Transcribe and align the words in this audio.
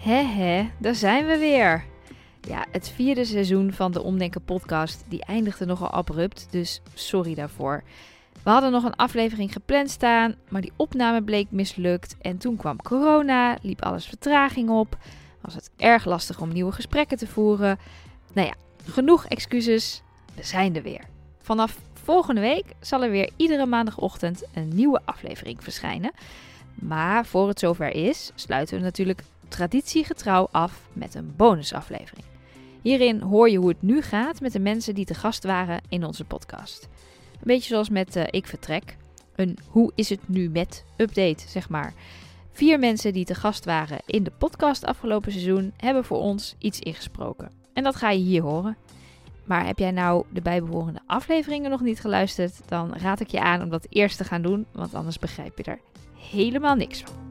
Hè, 0.00 0.70
daar 0.78 0.94
zijn 0.94 1.26
we 1.26 1.38
weer. 1.38 1.84
Ja, 2.40 2.66
het 2.70 2.88
vierde 2.88 3.24
seizoen 3.24 3.72
van 3.72 3.92
de 3.92 4.02
Omdenken 4.02 4.44
podcast, 4.44 5.04
die 5.08 5.24
eindigde 5.24 5.64
nogal 5.64 5.90
abrupt, 5.90 6.46
dus 6.50 6.82
sorry 6.94 7.34
daarvoor. 7.34 7.82
We 8.42 8.50
hadden 8.50 8.72
nog 8.72 8.84
een 8.84 8.96
aflevering 8.96 9.52
gepland 9.52 9.90
staan, 9.90 10.34
maar 10.48 10.60
die 10.60 10.72
opname 10.76 11.22
bleek 11.22 11.50
mislukt 11.50 12.16
en 12.20 12.38
toen 12.38 12.56
kwam 12.56 12.82
corona, 12.82 13.58
liep 13.62 13.82
alles 13.82 14.06
vertraging 14.06 14.70
op, 14.70 14.96
was 15.40 15.54
het 15.54 15.70
erg 15.76 16.04
lastig 16.04 16.40
om 16.40 16.52
nieuwe 16.52 16.72
gesprekken 16.72 17.18
te 17.18 17.26
voeren. 17.26 17.78
Nou 18.32 18.46
ja, 18.46 18.54
genoeg 18.92 19.26
excuses, 19.26 20.02
we 20.34 20.44
zijn 20.44 20.76
er 20.76 20.82
weer. 20.82 21.04
Vanaf 21.38 21.78
volgende 21.92 22.40
week 22.40 22.64
zal 22.80 23.02
er 23.02 23.10
weer 23.10 23.30
iedere 23.36 23.66
maandagochtend 23.66 24.42
een 24.54 24.68
nieuwe 24.74 25.00
aflevering 25.04 25.62
verschijnen. 25.62 26.12
Maar 26.74 27.26
voor 27.26 27.48
het 27.48 27.58
zover 27.58 27.94
is, 27.94 28.32
sluiten 28.34 28.76
we 28.76 28.82
natuurlijk 28.82 29.22
traditiegetrouw 29.50 30.48
af 30.50 30.88
met 30.92 31.14
een 31.14 31.32
bonusaflevering. 31.36 32.24
Hierin 32.82 33.20
hoor 33.20 33.50
je 33.50 33.58
hoe 33.58 33.68
het 33.68 33.82
nu 33.82 34.02
gaat 34.02 34.40
met 34.40 34.52
de 34.52 34.60
mensen 34.60 34.94
die 34.94 35.04
te 35.04 35.14
gast 35.14 35.44
waren 35.44 35.80
in 35.88 36.04
onze 36.04 36.24
podcast. 36.24 36.88
Een 37.32 37.38
beetje 37.42 37.68
zoals 37.68 37.88
met 37.88 38.16
uh, 38.16 38.22
Ik 38.30 38.46
Vertrek. 38.46 38.96
Een 39.34 39.58
hoe 39.68 39.92
is 39.94 40.08
het 40.08 40.28
nu 40.28 40.48
met 40.48 40.84
update, 40.96 41.48
zeg 41.48 41.68
maar. 41.68 41.94
Vier 42.52 42.78
mensen 42.78 43.12
die 43.12 43.24
te 43.24 43.34
gast 43.34 43.64
waren 43.64 43.98
in 44.06 44.22
de 44.22 44.32
podcast 44.38 44.84
afgelopen 44.84 45.32
seizoen 45.32 45.72
hebben 45.76 46.04
voor 46.04 46.18
ons 46.18 46.54
iets 46.58 46.78
ingesproken. 46.78 47.50
En 47.72 47.84
dat 47.84 47.96
ga 47.96 48.10
je 48.10 48.22
hier 48.22 48.42
horen. 48.42 48.76
Maar 49.44 49.66
heb 49.66 49.78
jij 49.78 49.90
nou 49.90 50.24
de 50.32 50.40
bijbehorende 50.40 51.00
afleveringen 51.06 51.70
nog 51.70 51.80
niet 51.80 52.00
geluisterd, 52.00 52.60
dan 52.68 52.94
raad 52.94 53.20
ik 53.20 53.28
je 53.28 53.40
aan 53.40 53.62
om 53.62 53.70
dat 53.70 53.86
eerst 53.88 54.16
te 54.16 54.24
gaan 54.24 54.42
doen, 54.42 54.66
want 54.72 54.94
anders 54.94 55.18
begrijp 55.18 55.58
je 55.58 55.64
er 55.64 55.80
helemaal 56.14 56.74
niks 56.74 57.00
van. 57.00 57.29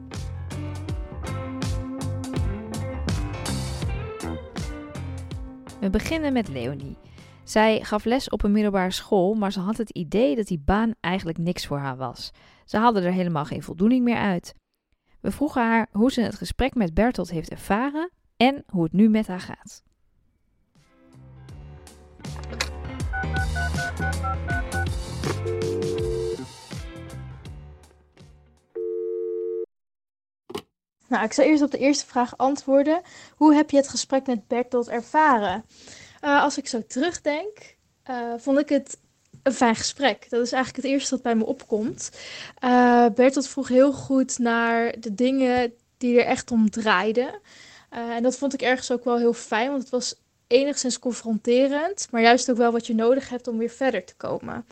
We 5.80 5.90
beginnen 5.90 6.32
met 6.32 6.48
Leonie. 6.48 6.96
Zij 7.44 7.80
gaf 7.82 8.04
les 8.04 8.28
op 8.28 8.42
een 8.42 8.52
middelbare 8.52 8.90
school, 8.90 9.34
maar 9.34 9.52
ze 9.52 9.60
had 9.60 9.76
het 9.76 9.90
idee 9.90 10.36
dat 10.36 10.46
die 10.46 10.62
baan 10.64 10.94
eigenlijk 11.00 11.38
niks 11.38 11.66
voor 11.66 11.78
haar 11.78 11.96
was. 11.96 12.32
Ze 12.64 12.76
haalde 12.76 13.00
er 13.00 13.12
helemaal 13.12 13.44
geen 13.44 13.62
voldoening 13.62 14.04
meer 14.04 14.16
uit. 14.16 14.54
We 15.20 15.30
vroegen 15.30 15.62
haar 15.62 15.88
hoe 15.92 16.12
ze 16.12 16.20
het 16.20 16.34
gesprek 16.34 16.74
met 16.74 16.94
Bertolt 16.94 17.30
heeft 17.30 17.50
ervaren 17.50 18.10
en 18.36 18.64
hoe 18.66 18.82
het 18.82 18.92
nu 18.92 19.08
met 19.08 19.26
haar 19.26 19.40
gaat. 19.40 19.82
Nou, 31.10 31.24
ik 31.24 31.32
zal 31.32 31.44
eerst 31.44 31.62
op 31.62 31.70
de 31.70 31.78
eerste 31.78 32.06
vraag 32.06 32.36
antwoorden. 32.36 33.00
Hoe 33.36 33.54
heb 33.54 33.70
je 33.70 33.76
het 33.76 33.88
gesprek 33.88 34.26
met 34.26 34.48
Bertolt 34.48 34.88
ervaren? 34.88 35.64
Uh, 36.24 36.42
als 36.42 36.58
ik 36.58 36.68
zo 36.68 36.86
terugdenk, 36.86 37.76
uh, 38.10 38.32
vond 38.36 38.58
ik 38.58 38.68
het 38.68 38.98
een 39.42 39.52
fijn 39.52 39.76
gesprek. 39.76 40.26
Dat 40.28 40.40
is 40.40 40.52
eigenlijk 40.52 40.84
het 40.84 40.94
eerste 40.94 41.10
wat 41.10 41.22
bij 41.22 41.34
me 41.34 41.46
opkomt. 41.46 42.10
Uh, 42.64 43.06
Bertolt 43.14 43.48
vroeg 43.48 43.68
heel 43.68 43.92
goed 43.92 44.38
naar 44.38 45.00
de 45.00 45.14
dingen 45.14 45.72
die 45.98 46.18
er 46.18 46.26
echt 46.26 46.50
om 46.50 46.70
draaiden. 46.70 47.40
en 47.88 48.22
dat 48.22 48.38
vond 48.38 48.54
ik 48.54 48.62
ergens 48.62 48.90
ook 48.90 49.04
wel 49.04 49.18
heel 49.18 49.32
fijn, 49.32 49.70
want 49.70 49.82
het 49.82 49.90
was 49.90 50.14
enigszins 50.50 50.98
confronterend, 50.98 52.08
maar 52.10 52.22
juist 52.22 52.50
ook 52.50 52.56
wel 52.56 52.72
wat 52.72 52.86
je 52.86 52.94
nodig 52.94 53.28
hebt 53.28 53.48
om 53.48 53.58
weer 53.58 53.70
verder 53.70 54.04
te 54.04 54.14
komen. 54.16 54.66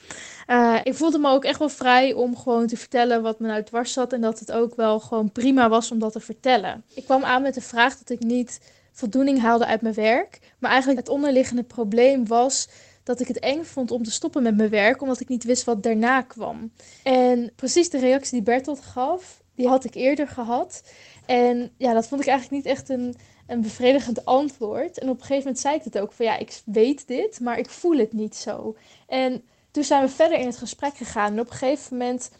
Uh, 0.46 0.78
ik 0.82 0.94
voelde 0.94 1.18
me 1.18 1.30
ook 1.30 1.44
echt 1.44 1.58
wel 1.58 1.68
vrij 1.68 2.12
om 2.12 2.36
gewoon 2.36 2.66
te 2.66 2.76
vertellen 2.76 3.22
wat 3.22 3.40
me 3.40 3.46
nou 3.46 3.62
dwars 3.62 3.92
zat 3.92 4.12
en 4.12 4.20
dat 4.20 4.38
het 4.38 4.52
ook 4.52 4.76
wel 4.76 5.00
gewoon 5.00 5.32
prima 5.32 5.68
was 5.68 5.90
om 5.90 5.98
dat 5.98 6.12
te 6.12 6.20
vertellen. 6.20 6.84
Ik 6.94 7.04
kwam 7.04 7.24
aan 7.24 7.42
met 7.42 7.54
de 7.54 7.60
vraag 7.60 7.98
dat 7.98 8.10
ik 8.10 8.20
niet 8.20 8.60
voldoening 8.92 9.40
haalde 9.40 9.66
uit 9.66 9.80
mijn 9.80 9.94
werk, 9.94 10.38
maar 10.58 10.70
eigenlijk 10.70 11.00
het 11.00 11.08
onderliggende 11.08 11.62
probleem 11.62 12.26
was 12.26 12.68
dat 13.02 13.20
ik 13.20 13.28
het 13.28 13.38
eng 13.38 13.62
vond 13.64 13.90
om 13.90 14.02
te 14.02 14.10
stoppen 14.10 14.42
met 14.42 14.56
mijn 14.56 14.70
werk, 14.70 15.02
omdat 15.02 15.20
ik 15.20 15.28
niet 15.28 15.44
wist 15.44 15.64
wat 15.64 15.82
daarna 15.82 16.22
kwam. 16.22 16.72
En 17.02 17.52
precies 17.56 17.90
de 17.90 17.98
reactie 17.98 18.32
die 18.32 18.42
Bertolt 18.42 18.80
gaf, 18.80 19.42
die 19.58 19.68
had 19.68 19.84
ik 19.84 19.94
eerder 19.94 20.28
gehad. 20.28 20.82
En 21.26 21.70
ja, 21.76 21.92
dat 21.92 22.06
vond 22.06 22.20
ik 22.20 22.26
eigenlijk 22.26 22.64
niet 22.64 22.72
echt 22.74 22.88
een, 22.88 23.14
een 23.46 23.60
bevredigend 23.60 24.24
antwoord. 24.24 24.98
En 24.98 25.08
op 25.08 25.14
een 25.14 25.20
gegeven 25.20 25.42
moment 25.42 25.58
zei 25.58 25.74
ik 25.74 25.84
het 25.84 25.98
ook 25.98 26.12
van 26.12 26.26
ja, 26.26 26.36
ik 26.36 26.62
weet 26.64 27.06
dit, 27.06 27.40
maar 27.40 27.58
ik 27.58 27.70
voel 27.70 27.98
het 27.98 28.12
niet 28.12 28.36
zo. 28.36 28.76
En 29.06 29.42
toen 29.70 29.84
zijn 29.84 30.02
we 30.02 30.08
verder 30.08 30.38
in 30.38 30.46
het 30.46 30.56
gesprek 30.56 30.96
gegaan. 30.96 31.32
En 31.32 31.40
op 31.40 31.50
een 31.50 31.56
gegeven 31.56 31.96
moment, 31.96 32.30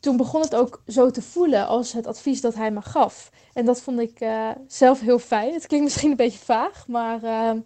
toen 0.00 0.16
begon 0.16 0.40
het 0.40 0.54
ook 0.54 0.82
zo 0.86 1.10
te 1.10 1.22
voelen 1.22 1.66
als 1.66 1.92
het 1.92 2.06
advies 2.06 2.40
dat 2.40 2.54
hij 2.54 2.70
me 2.70 2.82
gaf. 2.82 3.30
En 3.52 3.64
dat 3.64 3.80
vond 3.80 4.00
ik 4.00 4.20
uh, 4.20 4.50
zelf 4.66 5.00
heel 5.00 5.18
fijn. 5.18 5.54
Het 5.54 5.66
klinkt 5.66 5.84
misschien 5.86 6.10
een 6.10 6.16
beetje 6.16 6.38
vaag, 6.38 6.86
maar 6.86 7.22
uh, 7.22 7.60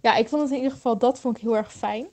ja, 0.00 0.14
ik 0.14 0.28
vond 0.28 0.42
het 0.42 0.50
in 0.50 0.56
ieder 0.56 0.72
geval, 0.72 0.98
dat 0.98 1.20
vond 1.20 1.36
ik 1.36 1.42
heel 1.42 1.56
erg 1.56 1.72
fijn. 1.72 2.06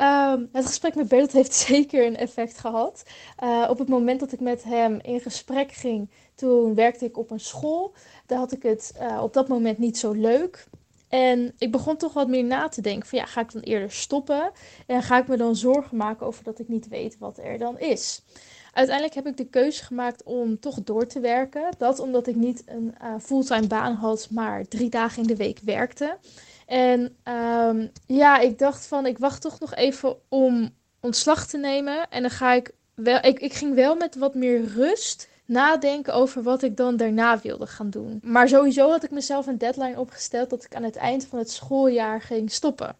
Um, 0.00 0.48
het 0.52 0.66
gesprek 0.66 0.94
met 0.94 1.08
Bertolt 1.08 1.32
heeft 1.32 1.54
zeker 1.70 2.06
een 2.06 2.16
effect 2.16 2.58
gehad. 2.58 3.02
Uh, 3.42 3.66
op 3.70 3.78
het 3.78 3.88
moment 3.88 4.20
dat 4.20 4.32
ik 4.32 4.40
met 4.40 4.64
hem 4.64 4.98
in 5.02 5.20
gesprek 5.20 5.72
ging, 5.72 6.10
toen 6.34 6.74
werkte 6.74 7.04
ik 7.04 7.18
op 7.18 7.30
een 7.30 7.40
school. 7.40 7.92
Daar 8.26 8.38
had 8.38 8.52
ik 8.52 8.62
het 8.62 8.94
uh, 9.00 9.22
op 9.22 9.32
dat 9.32 9.48
moment 9.48 9.78
niet 9.78 9.98
zo 9.98 10.12
leuk. 10.12 10.66
En 11.08 11.54
ik 11.58 11.70
begon 11.70 11.96
toch 11.96 12.12
wat 12.12 12.28
meer 12.28 12.44
na 12.44 12.68
te 12.68 12.80
denken 12.80 13.08
van 13.08 13.18
ja, 13.18 13.26
ga 13.26 13.40
ik 13.40 13.52
dan 13.52 13.62
eerder 13.62 13.90
stoppen? 13.90 14.50
En 14.86 15.02
ga 15.02 15.18
ik 15.18 15.28
me 15.28 15.36
dan 15.36 15.56
zorgen 15.56 15.96
maken 15.96 16.26
over 16.26 16.44
dat 16.44 16.58
ik 16.58 16.68
niet 16.68 16.88
weet 16.88 17.18
wat 17.18 17.38
er 17.38 17.58
dan 17.58 17.78
is? 17.78 18.22
Uiteindelijk 18.72 19.14
heb 19.14 19.26
ik 19.26 19.36
de 19.36 19.48
keuze 19.48 19.84
gemaakt 19.84 20.22
om 20.22 20.60
toch 20.60 20.82
door 20.84 21.06
te 21.06 21.20
werken. 21.20 21.70
Dat 21.78 21.98
omdat 21.98 22.26
ik 22.26 22.36
niet 22.36 22.62
een 22.66 22.94
uh, 23.02 23.14
fulltime 23.20 23.66
baan 23.66 23.94
had, 23.94 24.28
maar 24.30 24.68
drie 24.68 24.88
dagen 24.88 25.22
in 25.22 25.28
de 25.28 25.36
week 25.36 25.58
werkte. 25.64 26.16
En 26.70 27.16
um, 27.24 27.90
ja, 28.06 28.38
ik 28.38 28.58
dacht 28.58 28.86
van 28.86 29.06
ik 29.06 29.18
wacht 29.18 29.42
toch 29.42 29.60
nog 29.60 29.74
even 29.74 30.16
om 30.28 30.70
ontslag 31.00 31.46
te 31.46 31.58
nemen. 31.58 32.08
En 32.10 32.22
dan 32.22 32.30
ga 32.30 32.52
ik 32.52 32.74
wel, 32.94 33.24
ik, 33.24 33.40
ik 33.40 33.52
ging 33.52 33.74
wel 33.74 33.96
met 33.96 34.16
wat 34.16 34.34
meer 34.34 34.64
rust 34.64 35.28
nadenken 35.44 36.14
over 36.14 36.42
wat 36.42 36.62
ik 36.62 36.76
dan 36.76 36.96
daarna 36.96 37.40
wilde 37.40 37.66
gaan 37.66 37.90
doen. 37.90 38.18
Maar 38.22 38.48
sowieso 38.48 38.90
had 38.90 39.04
ik 39.04 39.10
mezelf 39.10 39.46
een 39.46 39.58
deadline 39.58 39.98
opgesteld 39.98 40.50
dat 40.50 40.64
ik 40.64 40.74
aan 40.74 40.82
het 40.82 40.96
eind 40.96 41.26
van 41.26 41.38
het 41.38 41.50
schooljaar 41.50 42.20
ging 42.20 42.52
stoppen. 42.52 42.96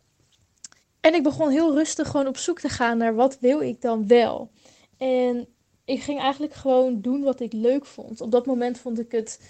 En 1.00 1.14
ik 1.14 1.22
begon 1.22 1.50
heel 1.50 1.74
rustig 1.74 2.08
gewoon 2.08 2.26
op 2.26 2.36
zoek 2.36 2.60
te 2.60 2.68
gaan 2.68 2.98
naar 2.98 3.14
wat 3.14 3.38
wil 3.40 3.60
ik 3.60 3.80
dan 3.80 4.06
wel. 4.06 4.50
En 4.98 5.46
ik 5.84 6.02
ging 6.02 6.20
eigenlijk 6.20 6.54
gewoon 6.54 7.00
doen 7.00 7.22
wat 7.22 7.40
ik 7.40 7.52
leuk 7.52 7.86
vond. 7.86 8.20
Op 8.20 8.30
dat 8.30 8.46
moment 8.46 8.78
vond 8.78 8.98
ik 8.98 9.12
het, 9.12 9.40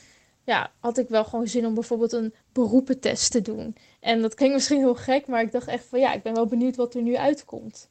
ja, 0.45 0.73
had 0.81 0.99
ik 0.99 1.09
wel 1.09 1.25
gewoon 1.25 1.47
zin 1.47 1.67
om 1.67 1.75
bijvoorbeeld 1.75 2.13
een 2.13 2.35
beroepentest 2.53 3.31
te 3.31 3.43
doen. 3.43 3.77
En 4.01 4.23
dat 4.23 4.35
klinkt 4.35 4.55
misschien 4.55 4.79
heel 4.79 4.95
gek, 4.95 5.27
maar 5.27 5.43
ik 5.43 5.53
dacht 5.53 5.67
echt 5.67 5.85
van 5.85 6.01
ja, 6.01 6.13
ik 6.13 6.23
ben 6.23 6.35
wel 6.35 6.47
benieuwd 6.47 6.77
wat 6.77 6.95
er 6.95 7.03
nu 7.03 7.17
uitkomt. 7.17 7.89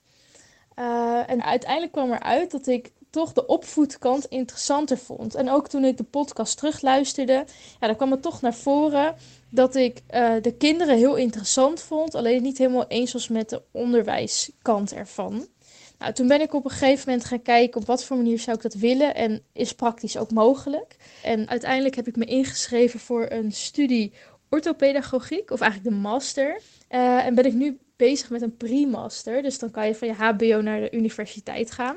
Uh, 0.75 1.29
en 1.29 1.43
uiteindelijk 1.43 1.91
kwam 1.91 2.11
eruit 2.11 2.51
dat 2.51 2.67
ik 2.67 2.91
toch 3.09 3.33
de 3.33 3.45
opvoedkant 3.45 4.25
interessanter 4.25 4.97
vond. 4.97 5.35
En 5.35 5.49
ook 5.49 5.67
toen 5.67 5.85
ik 5.85 5.97
de 5.97 6.03
podcast 6.03 6.57
terugluisterde, 6.57 7.45
ja, 7.79 7.87
dan 7.87 7.95
kwam 7.95 8.11
het 8.11 8.21
toch 8.21 8.41
naar 8.41 8.53
voren 8.53 9.15
dat 9.49 9.75
ik 9.75 10.01
uh, 10.13 10.33
de 10.41 10.53
kinderen 10.57 10.97
heel 10.97 11.15
interessant 11.15 11.81
vond. 11.81 12.15
Alleen 12.15 12.41
niet 12.41 12.57
helemaal 12.57 12.87
eens 12.87 13.13
was 13.13 13.27
met 13.27 13.49
de 13.49 13.61
onderwijskant 13.71 14.93
ervan. 14.93 15.47
Nou, 15.99 16.13
toen 16.13 16.27
ben 16.27 16.41
ik 16.41 16.53
op 16.53 16.65
een 16.65 16.71
gegeven 16.71 17.09
moment 17.09 17.27
gaan 17.27 17.41
kijken 17.41 17.81
op 17.81 17.87
wat 17.87 18.03
voor 18.03 18.17
manier 18.17 18.39
zou 18.39 18.55
ik 18.55 18.63
dat 18.63 18.73
willen 18.73 19.15
en 19.15 19.43
is 19.53 19.73
praktisch 19.73 20.17
ook 20.17 20.31
mogelijk. 20.31 20.95
En 21.23 21.49
uiteindelijk 21.49 21.95
heb 21.95 22.07
ik 22.07 22.15
me 22.15 22.25
ingeschreven 22.25 22.99
voor 22.99 23.25
een 23.29 23.51
studie 23.51 24.13
orthopedagogiek, 24.49 25.51
of 25.51 25.61
eigenlijk 25.61 25.95
de 25.95 26.01
master. 26.01 26.61
Uh, 26.89 27.25
en 27.25 27.35
ben 27.35 27.45
ik 27.45 27.53
nu 27.53 27.79
bezig 27.95 28.29
met 28.29 28.41
een 28.41 28.57
pre-master. 28.57 29.41
Dus 29.41 29.59
dan 29.59 29.71
kan 29.71 29.87
je 29.87 29.95
van 29.95 30.07
je 30.07 30.13
HBO 30.13 30.61
naar 30.61 30.79
de 30.79 30.91
universiteit 30.91 31.71
gaan. 31.71 31.95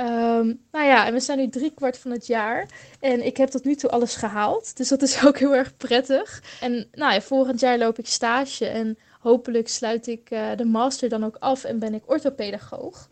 Um, 0.00 0.60
nou 0.72 0.86
ja, 0.86 1.06
en 1.06 1.12
we 1.12 1.20
zijn 1.20 1.38
nu 1.38 1.48
drie 1.48 1.74
kwart 1.74 1.98
van 1.98 2.10
het 2.10 2.26
jaar. 2.26 2.68
En 3.00 3.26
ik 3.26 3.36
heb 3.36 3.48
tot 3.48 3.64
nu 3.64 3.74
toe 3.74 3.90
alles 3.90 4.14
gehaald. 4.14 4.76
Dus 4.76 4.88
dat 4.88 5.02
is 5.02 5.22
ook 5.26 5.38
heel 5.38 5.54
erg 5.54 5.76
prettig. 5.76 6.42
En 6.60 6.88
nou 6.92 7.12
ja, 7.12 7.20
volgend 7.20 7.60
jaar 7.60 7.78
loop 7.78 7.98
ik 7.98 8.06
stage. 8.06 8.66
En 8.66 8.98
hopelijk 9.20 9.68
sluit 9.68 10.06
ik 10.06 10.30
uh, 10.30 10.56
de 10.56 10.64
master 10.64 11.08
dan 11.08 11.24
ook 11.24 11.36
af 11.38 11.64
en 11.64 11.78
ben 11.78 11.94
ik 11.94 12.10
orthopedagoog. 12.10 13.08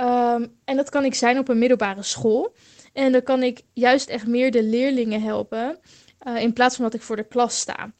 Um, 0.00 0.56
en 0.64 0.76
dat 0.76 0.90
kan 0.90 1.04
ik 1.04 1.14
zijn 1.14 1.38
op 1.38 1.48
een 1.48 1.58
middelbare 1.58 2.02
school. 2.02 2.54
En 2.92 3.12
dan 3.12 3.22
kan 3.22 3.42
ik 3.42 3.60
juist 3.72 4.08
echt 4.08 4.26
meer 4.26 4.50
de 4.50 4.62
leerlingen 4.62 5.22
helpen. 5.22 5.78
Uh, 6.26 6.40
in 6.40 6.52
plaats 6.52 6.76
van 6.76 6.84
dat 6.84 6.94
ik 6.94 7.02
voor 7.02 7.16
de 7.16 7.28
klas 7.28 7.58
sta. 7.58 7.92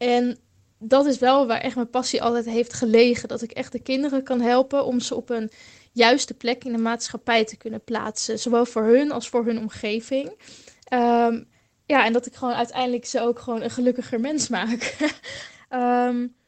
En 0.00 0.38
dat 0.78 1.06
is 1.06 1.18
wel 1.18 1.46
waar 1.46 1.60
echt 1.60 1.74
mijn 1.74 1.90
passie 1.90 2.22
altijd 2.22 2.44
heeft 2.44 2.72
gelegen. 2.72 3.28
Dat 3.28 3.42
ik 3.42 3.50
echt 3.50 3.72
de 3.72 3.82
kinderen 3.82 4.22
kan 4.22 4.40
helpen 4.40 4.84
om 4.84 5.00
ze 5.00 5.14
op 5.14 5.30
een 5.30 5.50
juiste 5.92 6.34
plek 6.34 6.64
in 6.64 6.72
de 6.72 6.78
maatschappij 6.78 7.44
te 7.44 7.56
kunnen 7.56 7.84
plaatsen. 7.84 8.38
Zowel 8.38 8.66
voor 8.66 8.84
hun 8.84 9.12
als 9.12 9.28
voor 9.28 9.44
hun 9.44 9.58
omgeving. 9.58 10.28
Um, 10.92 11.48
ja, 11.86 12.04
en 12.04 12.12
dat 12.12 12.26
ik 12.26 12.34
gewoon 12.34 12.54
uiteindelijk 12.54 13.06
ze 13.06 13.20
ook 13.20 13.38
gewoon 13.38 13.62
een 13.62 13.70
gelukkiger 13.70 14.20
mens 14.20 14.48
maak. 14.48 14.96
um, 15.70 16.34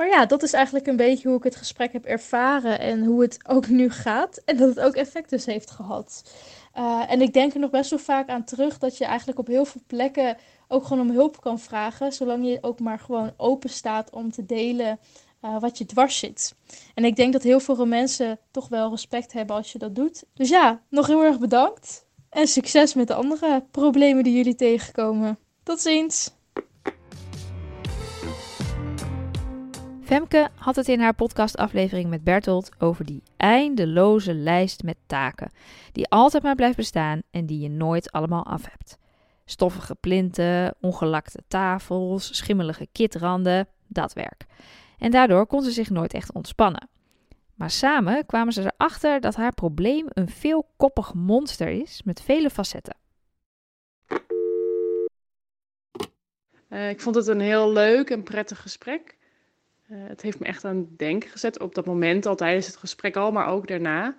Maar 0.00 0.08
ja, 0.08 0.26
dat 0.26 0.42
is 0.42 0.52
eigenlijk 0.52 0.86
een 0.86 0.96
beetje 0.96 1.28
hoe 1.28 1.36
ik 1.36 1.42
het 1.44 1.56
gesprek 1.56 1.92
heb 1.92 2.04
ervaren 2.04 2.78
en 2.78 3.04
hoe 3.04 3.22
het 3.22 3.38
ook 3.48 3.68
nu 3.68 3.90
gaat. 3.90 4.42
En 4.44 4.56
dat 4.56 4.68
het 4.68 4.80
ook 4.80 4.94
effect 4.94 5.30
dus 5.30 5.46
heeft 5.46 5.70
gehad. 5.70 6.34
Uh, 6.76 7.02
en 7.08 7.20
ik 7.20 7.32
denk 7.32 7.54
er 7.54 7.60
nog 7.60 7.70
best 7.70 7.90
wel 7.90 7.98
vaak 7.98 8.28
aan 8.28 8.44
terug 8.44 8.78
dat 8.78 8.98
je 8.98 9.04
eigenlijk 9.04 9.38
op 9.38 9.46
heel 9.46 9.64
veel 9.64 9.80
plekken 9.86 10.36
ook 10.68 10.84
gewoon 10.84 11.08
om 11.08 11.14
hulp 11.14 11.40
kan 11.40 11.58
vragen. 11.58 12.12
Zolang 12.12 12.46
je 12.46 12.58
ook 12.60 12.80
maar 12.80 12.98
gewoon 12.98 13.32
open 13.36 13.70
staat 13.70 14.10
om 14.10 14.30
te 14.30 14.46
delen 14.46 14.98
uh, 15.44 15.60
wat 15.60 15.78
je 15.78 15.86
dwars 15.86 16.18
zit. 16.18 16.54
En 16.94 17.04
ik 17.04 17.16
denk 17.16 17.32
dat 17.32 17.42
heel 17.42 17.60
veel 17.60 17.86
mensen 17.86 18.38
toch 18.50 18.68
wel 18.68 18.90
respect 18.90 19.32
hebben 19.32 19.56
als 19.56 19.72
je 19.72 19.78
dat 19.78 19.94
doet. 19.94 20.24
Dus 20.34 20.48
ja, 20.48 20.82
nog 20.88 21.06
heel 21.06 21.24
erg 21.24 21.38
bedankt. 21.38 22.06
En 22.28 22.46
succes 22.46 22.94
met 22.94 23.08
de 23.08 23.14
andere 23.14 23.64
problemen 23.70 24.24
die 24.24 24.36
jullie 24.36 24.54
tegenkomen. 24.54 25.38
Tot 25.62 25.80
ziens! 25.80 26.39
Femke 30.10 30.48
had 30.54 30.76
het 30.76 30.88
in 30.88 31.00
haar 31.00 31.14
podcastaflevering 31.14 32.10
met 32.10 32.24
Bertolt 32.24 32.70
over 32.78 33.04
die 33.04 33.22
eindeloze 33.36 34.34
lijst 34.34 34.82
met 34.82 34.96
taken, 35.06 35.50
die 35.92 36.08
altijd 36.08 36.42
maar 36.42 36.54
blijft 36.54 36.76
bestaan 36.76 37.22
en 37.30 37.46
die 37.46 37.60
je 37.60 37.68
nooit 37.68 38.12
allemaal 38.12 38.46
af 38.46 38.70
hebt. 38.70 38.98
Stoffige 39.44 39.94
plinten, 39.94 40.74
ongelakte 40.80 41.42
tafels, 41.48 42.36
schimmelige 42.36 42.88
kitranden, 42.92 43.68
dat 43.86 44.12
werk. 44.12 44.46
En 44.98 45.10
daardoor 45.10 45.46
kon 45.46 45.62
ze 45.62 45.70
zich 45.70 45.90
nooit 45.90 46.14
echt 46.14 46.32
ontspannen. 46.32 46.88
Maar 47.54 47.70
samen 47.70 48.26
kwamen 48.26 48.52
ze 48.52 48.72
erachter 48.76 49.20
dat 49.20 49.34
haar 49.34 49.54
probleem 49.54 50.06
een 50.08 50.28
veelkoppig 50.28 51.14
monster 51.14 51.68
is 51.68 52.02
met 52.04 52.22
vele 52.22 52.50
facetten. 52.50 52.96
Uh, 56.68 56.88
ik 56.88 57.00
vond 57.00 57.14
het 57.14 57.26
een 57.26 57.40
heel 57.40 57.72
leuk 57.72 58.10
en 58.10 58.22
prettig 58.22 58.60
gesprek. 58.60 59.18
Uh, 59.90 59.98
het 60.08 60.22
heeft 60.22 60.38
me 60.38 60.46
echt 60.46 60.64
aan 60.64 60.76
het 60.76 60.98
denken 60.98 61.30
gezet 61.30 61.60
op 61.60 61.74
dat 61.74 61.86
moment 61.86 62.26
al 62.26 62.36
tijdens 62.36 62.66
het 62.66 62.76
gesprek 62.76 63.16
al, 63.16 63.32
maar 63.32 63.46
ook 63.46 63.68
daarna. 63.68 64.16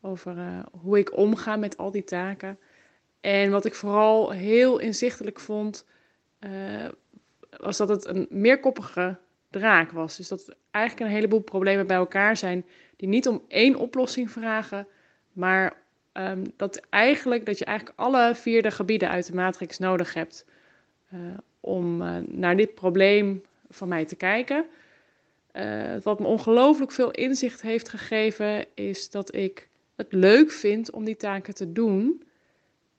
Over 0.00 0.36
uh, 0.36 0.62
hoe 0.80 0.98
ik 0.98 1.16
omga 1.16 1.56
met 1.56 1.76
al 1.76 1.90
die 1.90 2.04
taken. 2.04 2.58
En 3.20 3.50
wat 3.50 3.64
ik 3.64 3.74
vooral 3.74 4.30
heel 4.30 4.78
inzichtelijk 4.78 5.40
vond, 5.40 5.86
was 7.56 7.76
dat 7.76 7.88
het 7.88 8.06
een 8.06 8.26
meerkoppige 8.30 9.16
draak 9.50 9.90
was. 9.90 10.16
Dus 10.16 10.28
dat 10.28 10.54
eigenlijk 10.70 11.06
een 11.06 11.16
heleboel 11.16 11.40
problemen 11.40 11.86
bij 11.86 11.96
elkaar 11.96 12.36
zijn 12.36 12.64
die 12.96 13.08
niet 13.08 13.28
om 13.28 13.44
één 13.48 13.76
oplossing 13.76 14.30
vragen, 14.30 14.86
maar 15.32 15.76
um, 16.12 16.42
dat, 16.56 16.80
eigenlijk, 16.90 17.46
dat 17.46 17.58
je 17.58 17.64
eigenlijk 17.64 17.98
alle 17.98 18.34
vierde 18.34 18.70
gebieden 18.70 19.10
uit 19.10 19.26
de 19.26 19.34
matrix 19.34 19.78
nodig 19.78 20.14
hebt 20.14 20.46
om 21.60 21.96
naar 22.26 22.56
dit 22.56 22.74
probleem 22.74 23.42
van 23.68 23.88
mij 23.88 24.04
te 24.04 24.16
kijken. 24.16 24.66
Uh, 25.52 25.96
wat 26.02 26.20
me 26.20 26.26
ongelooflijk 26.26 26.92
veel 26.92 27.10
inzicht 27.10 27.62
heeft 27.62 27.88
gegeven, 27.88 28.66
is 28.74 29.10
dat 29.10 29.34
ik 29.34 29.68
het 29.96 30.12
leuk 30.12 30.50
vind 30.50 30.90
om 30.90 31.04
die 31.04 31.16
taken 31.16 31.54
te 31.54 31.72
doen. 31.72 32.22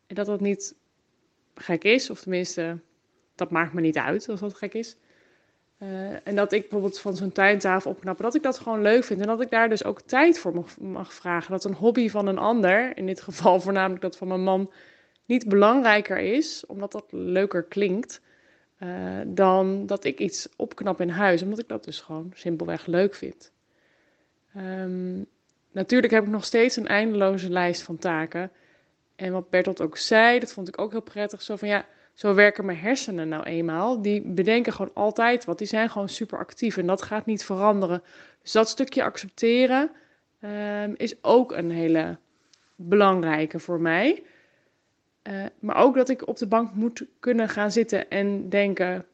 En 0.07 0.15
dat 0.15 0.25
dat 0.25 0.41
niet 0.41 0.75
gek 1.55 1.83
is, 1.83 2.09
of 2.09 2.21
tenminste, 2.21 2.79
dat 3.35 3.51
maakt 3.51 3.73
me 3.73 3.81
niet 3.81 3.97
uit 3.97 4.29
als 4.29 4.39
dat 4.39 4.55
gek 4.55 4.73
is. 4.73 4.95
Uh, 5.83 6.27
en 6.27 6.35
dat 6.35 6.51
ik 6.51 6.61
bijvoorbeeld 6.61 6.99
van 6.99 7.15
zo'n 7.15 7.31
tuintafel 7.31 7.91
opknappen, 7.91 8.23
dat 8.23 8.35
ik 8.35 8.43
dat 8.43 8.59
gewoon 8.59 8.81
leuk 8.81 9.03
vind. 9.03 9.21
En 9.21 9.27
dat 9.27 9.41
ik 9.41 9.49
daar 9.49 9.69
dus 9.69 9.83
ook 9.83 10.01
tijd 10.01 10.39
voor 10.39 10.53
mag, 10.53 10.77
mag, 10.79 11.13
vragen. 11.13 11.51
Dat 11.51 11.63
een 11.63 11.73
hobby 11.73 12.09
van 12.09 12.27
een 12.27 12.37
ander, 12.37 12.97
in 12.97 13.05
dit 13.05 13.21
geval 13.21 13.59
voornamelijk 13.59 14.01
dat 14.01 14.17
van 14.17 14.27
mijn 14.27 14.43
man, 14.43 14.71
niet 15.25 15.47
belangrijker 15.47 16.19
is, 16.19 16.65
omdat 16.65 16.91
dat 16.91 17.05
leuker 17.09 17.63
klinkt, 17.63 18.21
uh, 18.83 19.19
dan 19.27 19.85
dat 19.85 20.03
ik 20.03 20.19
iets 20.19 20.49
opknap 20.55 21.01
in 21.01 21.09
huis. 21.09 21.41
Omdat 21.41 21.59
ik 21.59 21.67
dat 21.67 21.83
dus 21.83 21.99
gewoon 21.99 22.31
simpelweg 22.33 22.85
leuk 22.85 23.15
vind. 23.15 23.51
Um, 24.57 25.25
natuurlijk 25.71 26.13
heb 26.13 26.23
ik 26.23 26.29
nog 26.29 26.45
steeds 26.45 26.75
een 26.75 26.87
eindeloze 26.87 27.49
lijst 27.49 27.81
van 27.81 27.97
taken. 27.97 28.51
En 29.15 29.31
wat 29.31 29.49
Bertolt 29.49 29.81
ook 29.81 29.97
zei, 29.97 30.39
dat 30.39 30.53
vond 30.53 30.67
ik 30.67 30.81
ook 30.81 30.91
heel 30.91 31.01
prettig. 31.01 31.41
Zo 31.41 31.55
van 31.55 31.67
ja 31.67 31.85
zo 32.13 32.33
werken 32.33 32.65
mijn 32.65 32.77
hersenen 32.77 33.27
nou 33.27 33.43
eenmaal. 33.43 34.01
Die 34.01 34.21
bedenken 34.21 34.73
gewoon 34.73 34.93
altijd 34.93 35.45
wat. 35.45 35.57
Die 35.57 35.67
zijn 35.67 35.89
gewoon 35.89 36.09
super 36.09 36.37
actief 36.37 36.77
en 36.77 36.85
dat 36.85 37.01
gaat 37.01 37.25
niet 37.25 37.45
veranderen. 37.45 38.03
Dus 38.41 38.51
dat 38.51 38.69
stukje 38.69 39.03
accepteren 39.03 39.91
um, 40.39 40.93
is 40.97 41.23
ook 41.23 41.51
een 41.51 41.71
hele 41.71 42.17
belangrijke 42.75 43.59
voor 43.59 43.81
mij. 43.81 44.23
Uh, 45.29 45.45
maar 45.59 45.75
ook 45.75 45.95
dat 45.95 46.09
ik 46.09 46.27
op 46.27 46.37
de 46.37 46.47
bank 46.47 46.73
moet 46.73 47.05
kunnen 47.19 47.49
gaan 47.49 47.71
zitten 47.71 48.09
en 48.09 48.49
denken: 48.49 49.05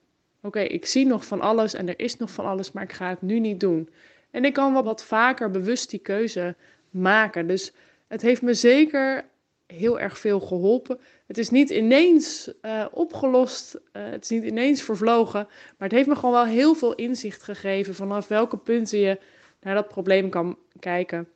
oké, 0.41 0.59
ik 0.59 0.85
zie 0.85 1.05
nog 1.05 1.25
van 1.25 1.41
alles 1.41 1.73
en 1.73 1.87
er 1.87 1.99
is 1.99 2.17
nog 2.17 2.31
van 2.31 2.45
alles, 2.45 2.71
maar 2.71 2.83
ik 2.83 2.93
ga 2.93 3.09
het 3.09 3.21
nu 3.21 3.39
niet 3.39 3.59
doen. 3.59 3.89
En 4.31 4.45
ik 4.45 4.53
kan 4.53 4.73
wel 4.73 4.83
wat 4.83 5.03
vaker 5.03 5.51
bewust 5.51 5.89
die 5.89 5.99
keuze 5.99 6.55
maken. 6.89 7.47
Dus 7.47 7.73
het 8.07 8.21
heeft 8.21 8.41
me 8.41 8.53
zeker 8.53 9.25
heel 9.65 9.99
erg 9.99 10.19
veel 10.19 10.39
geholpen. 10.39 10.99
Het 11.27 11.37
is 11.37 11.49
niet 11.49 11.69
ineens 11.69 12.51
uh, 12.61 12.85
opgelost, 12.91 13.75
uh, 13.75 13.81
het 13.91 14.23
is 14.23 14.29
niet 14.29 14.43
ineens 14.43 14.81
vervlogen, 14.81 15.47
maar 15.49 15.87
het 15.87 15.91
heeft 15.91 16.07
me 16.07 16.15
gewoon 16.15 16.31
wel 16.31 16.45
heel 16.45 16.75
veel 16.75 16.95
inzicht 16.95 17.43
gegeven 17.43 17.95
vanaf 17.95 18.27
welke 18.27 18.57
punten 18.57 18.99
je 18.99 19.19
naar 19.61 19.75
dat 19.75 19.87
probleem 19.87 20.29
kan 20.29 20.57
kijken. 20.79 21.27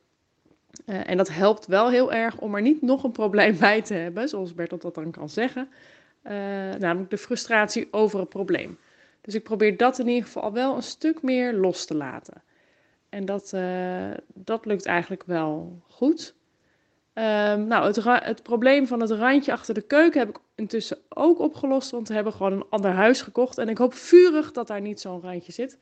Uh, 0.86 1.08
en 1.08 1.16
dat 1.16 1.28
helpt 1.28 1.66
wel 1.66 1.90
heel 1.90 2.12
erg 2.12 2.38
om 2.38 2.54
er 2.54 2.62
niet 2.62 2.82
nog 2.82 3.04
een 3.04 3.12
probleem 3.12 3.58
bij 3.58 3.82
te 3.82 3.94
hebben, 3.94 4.28
zoals 4.28 4.54
Bertolt 4.54 4.82
dat 4.82 4.94
dan 4.94 5.10
kan 5.10 5.28
zeggen, 5.28 5.68
namelijk 6.78 7.10
de 7.10 7.18
frustratie 7.18 7.88
over 7.90 8.20
het 8.20 8.28
probleem. 8.28 8.78
Dus 9.20 9.34
ik 9.34 9.42
probeer 9.42 9.76
dat 9.76 9.98
in 9.98 10.08
ieder 10.08 10.24
geval 10.24 10.52
wel 10.52 10.76
een 10.76 10.82
stuk 10.82 11.22
meer 11.22 11.52
los 11.54 11.86
te 11.86 11.94
laten. 11.94 12.42
En 13.08 13.24
dat, 13.24 13.54
dat 14.34 14.66
lukt 14.66 14.86
eigenlijk 14.86 15.22
wel 15.26 15.82
goed. 15.88 16.34
Um, 17.14 17.66
nou, 17.66 17.86
het, 17.86 18.24
het, 18.24 18.42
probleem 18.42 18.86
van 18.86 19.00
het 19.00 19.10
randje 19.10 19.52
achter 19.52 19.74
de 19.74 19.80
keuken 19.80 20.20
heb 20.20 20.28
ik 20.28 20.38
intussen 20.54 20.98
ook 21.08 21.38
opgelost, 21.38 21.90
want 21.90 22.08
we 22.08 22.14
hebben 22.14 22.32
gewoon 22.32 22.52
een 22.52 22.66
ander 22.70 22.90
huis 22.90 23.22
gekocht. 23.22 23.58
En 23.58 23.68
ik 23.68 23.78
hoop 23.78 23.94
vurig 23.94 24.52
dat 24.52 24.66
daar 24.66 24.80
niet 24.80 25.00
zo'n 25.00 25.20
randje 25.20 25.52
zit. 25.52 25.78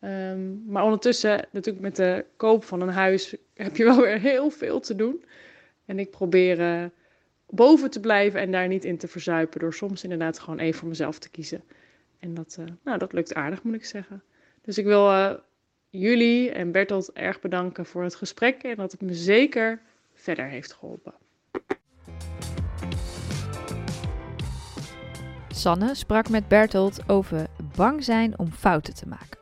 Um, 0.00 0.64
maar 0.66 0.84
ondertussen, 0.84 1.46
natuurlijk 1.50 1.84
met 1.84 1.96
de 1.96 2.24
koop 2.36 2.64
van 2.64 2.80
een 2.80 2.88
huis, 2.88 3.36
heb 3.54 3.76
je 3.76 3.84
wel 3.84 4.00
weer 4.06 4.20
heel 4.20 4.50
veel 4.50 4.80
te 4.80 4.94
doen. 4.94 5.24
En 5.84 5.98
ik 5.98 6.10
probeer 6.10 6.60
uh, 6.60 6.84
boven 7.46 7.90
te 7.90 8.00
blijven 8.00 8.40
en 8.40 8.50
daar 8.50 8.68
niet 8.68 8.84
in 8.84 8.98
te 8.98 9.08
verzuipen, 9.08 9.60
door 9.60 9.74
soms 9.74 10.02
inderdaad 10.02 10.38
gewoon 10.38 10.58
even 10.58 10.78
voor 10.78 10.88
mezelf 10.88 11.18
te 11.18 11.30
kiezen. 11.30 11.62
En 12.18 12.34
dat, 12.34 12.56
uh, 12.60 12.66
nou, 12.84 12.98
dat 12.98 13.12
lukt 13.12 13.34
aardig, 13.34 13.62
moet 13.62 13.74
ik 13.74 13.84
zeggen. 13.84 14.22
Dus 14.62 14.78
ik 14.78 14.84
wil 14.84 15.10
uh, 15.10 15.32
jullie 15.90 16.50
en 16.50 16.72
Bertolt 16.72 17.12
erg 17.12 17.40
bedanken 17.40 17.86
voor 17.86 18.02
het 18.02 18.14
gesprek 18.14 18.62
en 18.62 18.76
dat 18.76 18.92
het 18.92 19.00
me 19.00 19.14
zeker 19.14 19.80
verder 20.14 20.46
heeft 20.46 20.72
geholpen. 20.72 21.14
Sanne 25.48 25.94
sprak 25.94 26.28
met 26.28 26.48
Bertolt 26.48 27.08
over 27.08 27.46
bang 27.76 28.04
zijn 28.04 28.38
om 28.38 28.52
fouten 28.52 28.94
te 28.94 29.08
maken. 29.08 29.37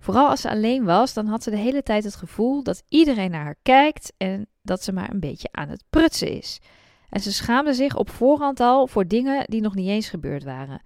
Vooral 0.00 0.28
als 0.28 0.40
ze 0.40 0.50
alleen 0.50 0.84
was, 0.84 1.14
dan 1.14 1.26
had 1.26 1.42
ze 1.42 1.50
de 1.50 1.56
hele 1.56 1.82
tijd 1.82 2.04
het 2.04 2.16
gevoel 2.16 2.62
dat 2.62 2.82
iedereen 2.88 3.30
naar 3.30 3.44
haar 3.44 3.58
kijkt 3.62 4.12
en 4.16 4.46
dat 4.62 4.82
ze 4.82 4.92
maar 4.92 5.10
een 5.10 5.20
beetje 5.20 5.48
aan 5.50 5.68
het 5.68 5.84
prutsen 5.90 6.32
is. 6.32 6.60
En 7.08 7.20
ze 7.20 7.32
schaamde 7.32 7.74
zich 7.74 7.96
op 7.96 8.10
voorhand 8.10 8.60
al 8.60 8.86
voor 8.86 9.06
dingen 9.06 9.44
die 9.46 9.60
nog 9.60 9.74
niet 9.74 9.88
eens 9.88 10.08
gebeurd 10.08 10.44
waren. 10.44 10.82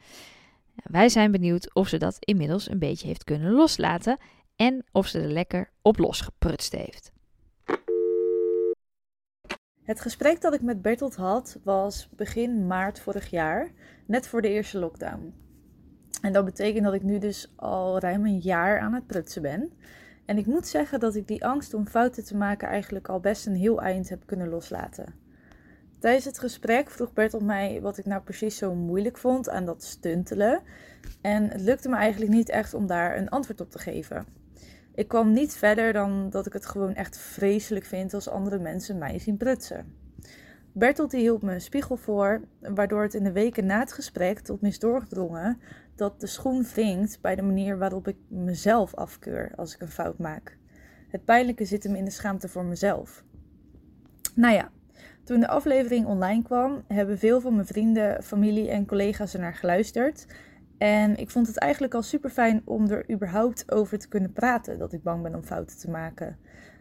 Wij 0.75 1.09
zijn 1.09 1.31
benieuwd 1.31 1.75
of 1.75 1.89
ze 1.89 1.97
dat 1.97 2.17
inmiddels 2.19 2.71
een 2.71 2.79
beetje 2.79 3.07
heeft 3.07 3.25
kunnen 3.25 3.53
loslaten 3.53 4.19
en 4.57 4.85
of 4.93 5.07
ze 5.07 5.21
er 5.21 5.33
lekker 5.33 5.71
op 5.83 5.99
losgeprutst 5.99 6.73
heeft. 6.73 7.13
Het 9.83 10.01
gesprek 10.01 10.41
dat 10.41 10.55
ik 10.55 10.63
met 10.63 10.83
Bertolt 10.83 11.17
had 11.17 11.59
was 11.65 12.09
begin 12.17 12.67
maart 12.67 13.01
vorig 13.01 13.31
jaar, 13.31 13.73
net 14.07 14.29
voor 14.29 14.43
de 14.43 14.49
eerste 14.49 14.79
lockdown. 14.79 15.44
En 16.25 16.33
dat 16.33 16.45
betekent 16.45 16.85
dat 16.85 16.95
ik 16.95 17.03
nu 17.03 17.19
dus 17.19 17.53
al 17.57 17.99
ruim 17.99 18.27
een 18.27 18.39
jaar 18.39 18.79
aan 18.79 18.93
het 18.93 19.07
prutsen 19.07 19.43
ben. 19.43 19.73
En 20.25 20.39
ik 20.39 20.47
moet 20.47 20.67
zeggen 20.67 21.01
dat 21.01 21.15
ik 21.15 21.29
die 21.29 21.45
angst 21.45 21.75
om 21.75 21.87
fouten 21.87 22.25
te 22.25 22.37
maken 22.37 22.69
eigenlijk 22.69 23.09
al 23.09 23.21
best 23.21 23.47
een 23.47 23.55
heel 23.55 23.83
eind 23.83 24.09
heb 24.09 24.23
kunnen 24.27 24.49
loslaten. 24.49 25.15
Tijdens 25.99 26.25
het 26.25 26.39
gesprek 26.39 26.91
vroeg 26.91 27.13
Bertolt 27.13 27.43
mij 27.43 27.81
wat 27.81 27.99
ik 27.99 28.05
nou 28.05 28.23
precies 28.23 28.57
zo 28.57 28.75
moeilijk 28.75 29.19
vond 29.19 29.49
aan 29.49 29.65
dat 29.65 29.85
stuntelen. 29.85 30.61
En 31.21 31.49
het 31.49 31.61
lukte 31.61 31.89
me 31.89 31.97
eigenlijk 31.97 32.33
niet 32.33 32.49
echt 32.49 32.75
om 32.75 32.87
daar 32.87 33.17
een 33.17 33.29
antwoord 33.29 33.61
op 33.61 33.71
te 33.71 33.79
geven. 33.79 34.27
Ik 34.95 35.09
kwam 35.09 35.33
niet 35.33 35.55
verder 35.55 35.93
dan 35.93 36.31
dat 36.31 36.47
ik 36.47 36.53
het 36.53 36.67
gewoon 36.67 36.95
echt 36.95 37.19
vreselijk 37.19 37.85
vind 37.85 38.15
als 38.15 38.29
andere 38.29 38.59
mensen 38.59 38.99
mij 38.99 39.19
zien 39.19 39.37
prutsen. 39.37 40.03
Bertolt 40.77 41.11
die 41.11 41.21
hield 41.21 41.43
me 41.43 41.53
een 41.53 41.61
spiegel 41.61 41.97
voor, 41.97 42.41
waardoor 42.61 43.03
het 43.03 43.15
in 43.15 43.25
de 43.25 43.33
weken 43.33 43.67
na 43.67 43.79
het 43.79 43.93
gesprek 43.93 44.39
tot 44.39 44.63
is 44.63 44.79
doorgedrongen 44.79 45.61
dat 45.95 46.21
de 46.21 46.27
schoen 46.27 46.63
wringt 46.63 47.21
bij 47.21 47.35
de 47.35 47.43
manier 47.43 47.79
waarop 47.79 48.09
ik 48.09 48.17
mezelf 48.29 48.95
afkeur 48.95 49.53
als 49.57 49.75
ik 49.75 49.81
een 49.81 49.89
fout 49.89 50.19
maak. 50.19 50.59
Het 51.09 51.25
pijnlijke 51.25 51.65
zit 51.65 51.83
hem 51.83 51.95
in 51.95 52.05
de 52.05 52.11
schaamte 52.11 52.49
voor 52.49 52.65
mezelf. 52.65 53.25
Nou 54.35 54.55
ja, 54.55 54.71
toen 55.25 55.41
de 55.41 55.49
aflevering 55.49 56.07
online 56.07 56.43
kwam, 56.43 56.85
hebben 56.89 57.19
veel 57.19 57.41
van 57.41 57.55
mijn 57.55 57.67
vrienden, 57.67 58.23
familie 58.23 58.71
en 58.71 58.87
collega's 58.87 59.35
er 59.35 59.41
naar 59.41 59.55
geluisterd. 59.55 60.27
En 60.79 61.17
ik 61.17 61.31
vond 61.31 61.47
het 61.47 61.59
eigenlijk 61.59 61.95
al 61.95 62.03
super 62.03 62.31
fijn 62.31 62.63
om 62.65 62.91
er 62.91 63.11
überhaupt 63.11 63.73
over 63.73 63.99
te 63.99 64.09
kunnen 64.09 64.33
praten 64.33 64.79
dat 64.79 64.93
ik 64.93 65.03
bang 65.03 65.23
ben 65.23 65.35
om 65.35 65.43
fouten 65.43 65.79
te 65.79 65.91
maken. 65.91 66.39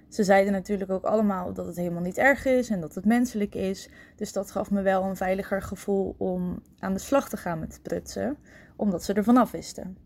Ze 0.10 0.24
zeiden 0.24 0.53
natuurlijk 0.53 0.91
ook 0.91 1.03
allemaal 1.03 1.53
dat 1.53 1.65
het 1.65 1.75
helemaal 1.75 2.01
niet 2.01 2.17
erg 2.17 2.46
is 2.46 2.70
en 2.70 2.82
dat 2.82 2.96
het 2.96 3.05
menselijk 3.05 3.55
is. 3.55 3.89
Dus 4.15 4.34
dat 4.34 4.51
gaf 4.51 4.72
me 4.72 4.82
wel 4.82 5.03
een 5.03 5.15
veiliger 5.15 5.62
gevoel 5.62 6.15
om 6.17 6.62
aan 6.79 6.93
de 6.93 7.00
slag 7.00 7.29
te 7.29 7.38
gaan 7.38 7.60
met 7.60 7.79
prutsen, 7.84 8.38
omdat 8.75 9.03
ze 9.03 9.13
er 9.13 9.23
vanaf 9.23 9.51
wisten. 9.51 9.97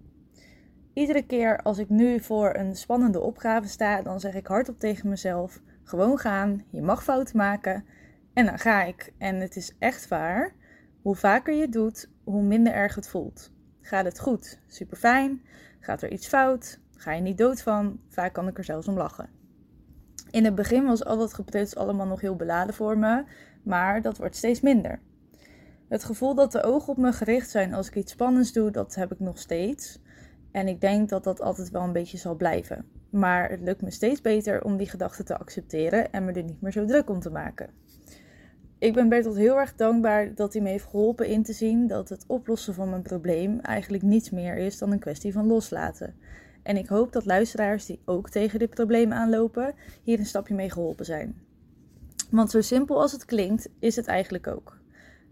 Iedere 0.94 1.26
keer 1.26 1.62
als 1.62 1.78
ik 1.78 1.90
nu 1.90 2.20
voor 2.20 2.56
een 2.56 2.76
spannende 2.76 3.20
opgave 3.20 3.68
sta, 3.68 4.02
dan 4.02 4.20
zeg 4.20 4.34
ik 4.34 4.48
hardop 4.48 4.80
tegen 4.80 5.10
mezelf: 5.10 5.62
gewoon 5.84 6.18
gaan, 6.18 6.64
je 6.70 6.82
mag 6.82 7.04
fouten 7.04 7.38
maken. 7.38 7.86
En 8.34 8.46
dan 8.46 8.60
ga 8.60 8.84
ik. 8.84 9.14
En 9.18 9.36
het 9.36 9.56
is 9.56 9.76
echt 9.80 10.08
waar. 10.08 10.54
Hoe 11.02 11.16
vaker 11.16 11.54
je 11.54 11.62
het 11.62 11.72
doet, 11.72 12.10
hoe 12.24 12.44
minder 12.44 12.74
erg 12.74 12.96
het 12.96 13.08
voelt. 13.08 13.52
Gaat 13.82 14.06
het 14.06 14.20
goed? 14.20 14.60
Super 14.68 14.98
fijn. 14.98 15.42
Gaat 15.80 16.02
er 16.02 16.12
iets 16.12 16.28
fout? 16.28 16.80
Ga 16.92 17.12
je 17.12 17.22
niet 17.22 17.38
dood 17.38 17.62
van? 17.62 18.00
Vaak 18.08 18.34
kan 18.34 18.48
ik 18.48 18.58
er 18.58 18.64
zelfs 18.64 18.88
om 18.88 18.98
lachen. 18.98 19.30
In 20.30 20.46
het 20.46 20.56
begin 20.56 20.86
was 20.86 21.06
al 21.06 21.18
dat 21.18 21.34
gepruts 21.34 21.76
allemaal 21.76 22.08
nog 22.08 22.22
heel 22.22 22.36
beladen 22.36 22.74
voor 22.74 22.98
me, 22.98 23.24
maar 23.64 24.02
dat 24.02 24.18
wordt 24.18 24.36
steeds 24.36 24.62
minder. 24.62 25.00
Het 25.88 26.04
gevoel 26.04 26.36
dat 26.36 26.52
de 26.52 26.64
ogen 26.64 26.90
op 26.90 26.98
me 26.98 27.12
gericht 27.12 27.50
zijn 27.50 27.74
als 27.74 27.88
ik 27.88 27.96
iets 27.96 28.12
spannends 28.12 28.54
doe, 28.54 28.72
dat 28.72 28.96
heb 28.96 29.12
ik 29.12 29.20
nog 29.20 29.40
steeds. 29.40 30.00
En 30.52 30.68
ik 30.68 30.82
denk 30.82 31.10
dat 31.10 31.24
dat 31.24 31.42
altijd 31.42 31.70
wel 31.70 31.82
een 31.82 31.92
beetje 31.92 32.18
zal 32.18 32.36
blijven. 32.36 32.86
Maar 33.10 33.50
het 33.50 33.62
lukt 33.62 33.82
me 33.82 33.92
steeds 33.92 34.22
beter 34.22 34.64
om 34.64 34.78
die 34.78 34.90
gedachten 34.90 35.26
te 35.26 35.38
accepteren 35.38 36.12
en 36.12 36.26
me 36.26 36.32
er 36.32 36.44
niet 36.44 36.62
meer 36.62 36.72
zo 36.72 36.86
druk 36.86 37.10
om 37.10 37.20
te 37.20 37.30
maken. 37.30 37.70
Ik 38.80 38.94
ben 38.94 39.10
Bertolt 39.10 39.36
heel 39.36 39.58
erg 39.58 39.76
dankbaar 39.76 40.36
dat 40.36 40.54
hij 40.54 40.62
me 40.62 40.70
heeft 40.70 40.86
geholpen 40.86 41.28
in 41.28 41.44
te 41.44 41.54
zien 41.54 41.88
dat 41.88 42.10
het 42.10 42.24
oplossen 42.28 42.74
van 42.74 42.90
mijn 42.90 43.02
probleem 43.02 43.60
eigenlijk 43.60 44.04
niets 44.04 44.30
meer 44.30 44.58
is 44.58 44.78
dan 44.78 44.92
een 44.92 45.00
kwestie 45.00 45.34
van 45.34 45.48
loslaten. 45.48 46.16
En 46.64 46.78
ik 46.78 46.88
hoop 46.88 47.12
dat 47.12 47.26
luisteraars 47.26 47.86
die 47.86 48.02
ook 48.06 48.30
tegen 48.30 48.60
dit 48.60 48.70
probleem 48.70 49.14
aanlopen, 49.14 49.74
hier 50.04 50.20
een 50.20 50.26
stapje 50.26 50.56
mee 50.56 50.70
geholpen 50.70 51.06
zijn. 51.06 51.36
Want 52.32 52.52
zo 52.52 52.62
simpel 52.62 53.02
als 53.02 53.12
het 53.12 53.26
klinkt, 53.26 53.70
is 53.80 53.96
het 53.96 54.08
eigenlijk 54.08 54.48
ook. 54.48 54.77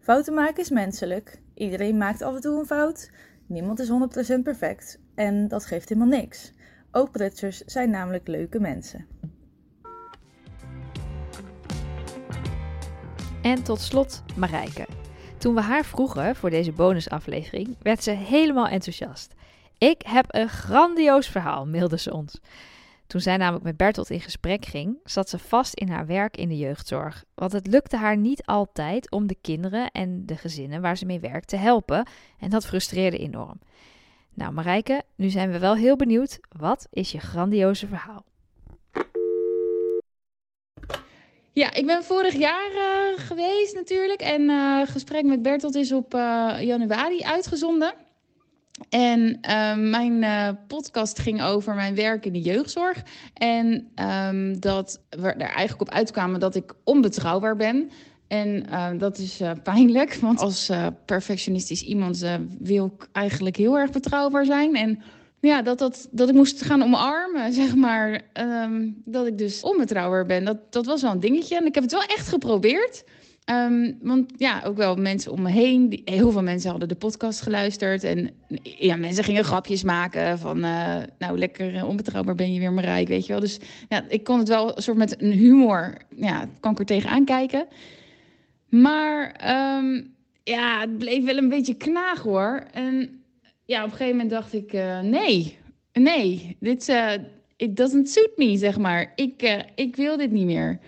Fouten 0.06 0.34
maken 0.34 0.64
is 0.64 0.70
menselijk. 0.70 1.40
Iedereen 1.54 1.98
maakt 1.98 2.22
af 2.22 2.36
en 2.36 2.42
toe 2.42 2.60
een 2.60 2.66
fout. 2.66 3.12
Niemand 3.46 3.80
is 3.80 3.90
100% 4.38 4.40
perfect. 4.44 5.00
En 5.16 5.48
dat 5.48 5.66
geeft 5.66 5.90
helemaal 5.90 6.20
niks. 6.20 6.52
Ook 6.92 7.12
prutsers 7.12 7.58
zijn 7.58 7.90
namelijk 7.90 8.28
leuke 8.28 8.60
mensen. 8.60 9.08
En 13.42 13.64
tot 13.64 13.80
slot 13.82 14.24
Marijke. 14.36 14.86
Toen 15.38 15.56
we 15.56 15.62
haar 15.62 15.86
vroegen 15.86 16.36
voor 16.36 16.50
deze 16.50 16.72
bonusaflevering, 16.72 17.76
werd 17.82 18.04
ze 18.04 18.12
helemaal 18.12 18.68
enthousiast. 18.68 19.34
Ik 19.78 20.02
heb 20.06 20.26
een 20.28 20.50
grandioos 20.50 21.28
verhaal, 21.28 21.66
mailde 21.66 21.98
ze 21.98 22.14
ons. 22.14 22.42
Toen 23.08 23.22
zij 23.22 23.38
namelijk 23.38 23.64
met 23.64 23.78
Bertolt 23.78 24.10
in 24.10 24.22
gesprek 24.22 24.66
ging, 24.66 24.98
zat 25.04 25.30
ze 25.30 25.40
vast 25.40 25.74
in 25.74 25.90
haar 25.90 26.06
werk 26.06 26.38
in 26.38 26.50
de 26.50 26.58
jeugdzorg. 26.58 27.24
Want 27.36 27.52
het 27.52 27.68
lukte 27.68 27.98
haar 27.98 28.18
niet 28.18 28.46
altijd 28.46 29.12
om 29.12 29.28
de 29.28 29.38
kinderen 29.42 29.92
en 29.92 30.26
de 30.26 30.36
gezinnen 30.36 30.82
waar 30.82 30.98
ze 30.98 31.06
mee 31.06 31.20
werkt 31.20 31.48
te 31.48 31.56
helpen. 31.56 32.08
En 32.40 32.50
dat 32.50 32.66
frustreerde 32.66 33.18
enorm. 33.18 33.60
Nou, 34.34 34.54
Marijke, 34.54 35.04
nu 35.16 35.30
zijn 35.30 35.52
we 35.52 35.60
wel 35.60 35.76
heel 35.76 35.96
benieuwd. 35.96 36.40
Wat 36.58 36.88
is 36.92 37.12
je 37.12 37.20
grandioze 37.20 37.88
verhaal? 37.88 38.26
Ja, 41.52 41.74
ik 41.74 41.86
ben 41.86 42.04
vorig 42.04 42.34
jaar 42.34 42.72
uh, 42.72 43.26
geweest 43.26 43.76
natuurlijk. 43.76 44.22
En 44.22 44.42
uh, 44.42 44.82
gesprek 44.88 45.26
met 45.26 45.42
Bertolt 45.42 45.76
is 45.76 45.92
op 45.92 46.14
uh, 46.14 46.56
januari 46.60 47.24
uitgezonden. 47.24 47.94
En 48.90 49.40
mijn 49.90 50.26
podcast 50.68 51.20
ging 51.20 51.42
over 51.42 51.76
mijn 51.76 51.96
werk 51.96 52.26
in 52.26 52.34
de 52.34 52.42
jeugdzorg. 52.42 53.04
En 53.34 53.92
um, 54.30 54.60
dat 54.60 55.02
we 55.10 55.28
er 55.28 55.50
eigenlijk 55.50 55.82
op 55.82 55.90
uitkwamen 55.90 56.40
dat 56.40 56.56
ik 56.56 56.74
onbetrouwbaar 56.84 57.56
ben. 57.56 57.90
En 58.28 58.66
uh, 58.70 58.88
dat 58.98 59.18
is 59.18 59.42
uh, 59.42 59.52
pijnlijk, 59.64 60.16
want 60.22 60.40
als 60.40 60.70
uh, 60.70 60.88
perfectionistisch 61.06 61.82
iemand 61.82 62.26
wil 62.60 62.86
ik 62.98 63.08
eigenlijk 63.12 63.56
heel 63.56 63.78
erg 63.78 63.92
betrouwbaar 63.92 64.46
zijn. 64.46 64.76
En 64.76 65.02
ja, 65.40 65.62
dat, 65.62 65.80
dat, 65.80 66.08
dat 66.12 66.30
ik 66.30 66.36
moest 66.36 66.62
gaan 66.62 66.84
omarmen, 66.84 67.54
zeg 67.62 67.76
maar. 67.76 68.22
Dat 69.06 69.28
ik 69.28 69.38
dus 69.38 69.62
onbetrouwbaar 69.62 70.26
ben, 70.26 70.46
dat, 70.46 70.72
dat 70.72 70.86
was 70.86 71.02
wel 71.02 71.12
een 71.12 71.20
dingetje. 71.20 71.56
En 71.56 71.66
ik 71.66 71.74
heb 71.74 71.84
het 71.84 71.94
wel 71.94 72.04
echt 72.04 72.28
geprobeerd. 72.28 73.04
Um, 73.52 73.98
want 74.02 74.32
ja, 74.38 74.62
ook 74.66 74.78
wel 74.78 74.96
mensen 74.96 75.32
om 75.32 75.42
me 75.42 75.50
heen. 75.50 75.90
Die, 75.90 76.02
heel 76.06 76.32
veel 76.32 76.44
mensen 76.44 76.70
hadden 76.70 76.88
de 76.88 76.96
podcast 76.96 77.42
geluisterd. 77.42 78.04
En 78.04 78.30
ja, 78.62 78.96
mensen 78.96 79.24
gingen 79.24 79.44
grapjes 79.44 79.84
maken 79.84 80.40
van... 80.40 80.60
nou, 81.20 81.38
lekker 81.38 81.86
onbetrouwbaar 81.86 82.36
ben 82.36 82.54
je 82.54 82.60
weer, 82.60 82.74
Marijk, 82.74 83.08
weet 83.08 83.26
je 83.26 83.32
wel. 83.32 83.42
Dus 83.42 83.60
ja, 83.90 84.06
ik 84.08 84.24
kon 84.24 84.40
het 84.40 84.48
wel 84.48 84.72
soort 84.76 84.98
met 84.98 85.22
een 85.22 85.32
humor... 85.32 85.98
Ja, 86.16 86.50
kan 86.60 86.72
ik 86.72 86.80
er 86.80 86.86
tegenaan 86.86 87.26
kijken. 87.26 87.68
Maar 88.70 89.36
um, 89.78 90.14
ja, 90.44 90.80
het 90.80 90.98
bleef 90.98 91.24
wel 91.24 91.38
een 91.38 91.50
beetje 91.50 91.74
knaag 91.74 92.22
hoor. 92.22 92.64
En 92.72 93.24
ja, 93.66 93.84
op 93.84 93.92
een 93.92 93.98
gegeven 93.98 94.12
moment 94.12 94.30
dacht 94.30 94.54
ik: 94.54 94.74
uh, 94.74 95.00
nee, 95.00 95.58
nee, 95.94 96.58
dit 96.60 96.90
uh, 96.90 97.12
it 97.56 97.76
doesn't 97.76 98.10
suit 98.10 98.32
me, 98.36 98.58
zeg 98.58 98.78
maar. 98.78 99.12
Ik, 99.16 99.44
uh, 99.44 99.60
ik 99.76 99.96
wil 99.96 100.18
dit 100.18 100.32
niet 100.32 100.46
meer. 100.46 100.80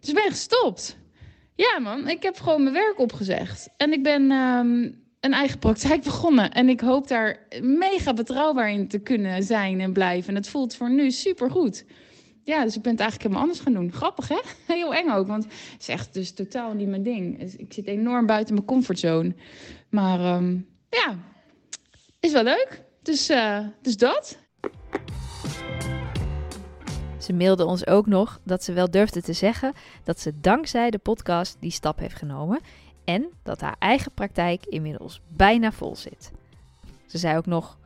Dus 0.00 0.12
ben 0.12 0.30
gestopt. 0.30 0.96
Ja, 1.58 1.78
man, 1.78 2.08
ik 2.08 2.22
heb 2.22 2.40
gewoon 2.40 2.62
mijn 2.62 2.74
werk 2.74 2.98
opgezegd. 2.98 3.68
En 3.76 3.92
ik 3.92 4.02
ben 4.02 4.30
um, 4.30 5.02
een 5.20 5.32
eigen 5.32 5.58
praktijk 5.58 6.02
begonnen. 6.12 6.52
En 6.52 6.68
ik 6.68 6.80
hoop 6.80 7.08
daar 7.08 7.46
mega 7.62 8.12
betrouwbaar 8.12 8.70
in 8.70 8.88
te 8.88 8.98
kunnen 8.98 9.42
zijn 9.42 9.80
en 9.80 9.92
blijven. 9.92 10.28
En 10.28 10.34
het 10.34 10.48
voelt 10.48 10.74
voor 10.74 10.90
nu 10.90 11.10
super 11.10 11.50
goed 11.50 11.84
ja, 12.48 12.64
dus 12.64 12.76
ik 12.76 12.82
ben 12.82 12.92
het 12.92 13.00
eigenlijk 13.00 13.22
helemaal 13.22 13.42
anders 13.42 13.60
gaan 13.60 13.72
doen. 13.72 13.92
Grappig, 13.92 14.28
hè? 14.28 14.40
Heel 14.74 14.94
eng 14.94 15.10
ook, 15.10 15.26
want 15.26 15.44
het 15.44 15.80
is 15.80 15.88
echt 15.88 16.14
dus 16.14 16.32
totaal 16.32 16.72
niet 16.72 16.88
mijn 16.88 17.02
ding. 17.02 17.38
Dus 17.38 17.56
ik 17.56 17.72
zit 17.72 17.86
enorm 17.86 18.26
buiten 18.26 18.54
mijn 18.54 18.66
comfortzone. 18.66 19.34
Maar 19.88 20.36
um, 20.36 20.68
ja, 20.90 21.18
is 22.20 22.32
wel 22.32 22.42
leuk. 22.42 22.82
Dus, 23.02 23.30
uh, 23.30 23.66
dus 23.82 23.96
dat. 23.96 24.38
Ze 27.28 27.34
mailde 27.34 27.64
ons 27.64 27.86
ook 27.86 28.06
nog 28.06 28.40
dat 28.42 28.64
ze 28.64 28.72
wel 28.72 28.90
durfde 28.90 29.22
te 29.22 29.32
zeggen 29.32 29.72
dat 30.04 30.20
ze 30.20 30.40
dankzij 30.40 30.90
de 30.90 30.98
podcast 30.98 31.56
die 31.60 31.70
stap 31.70 31.98
heeft 31.98 32.14
genomen 32.14 32.60
en 33.04 33.26
dat 33.42 33.60
haar 33.60 33.76
eigen 33.78 34.12
praktijk 34.12 34.66
inmiddels 34.66 35.20
bijna 35.28 35.72
vol 35.72 35.96
zit. 35.96 36.30
Ze 37.06 37.18
zei 37.18 37.36
ook 37.36 37.46
nog: 37.46 37.78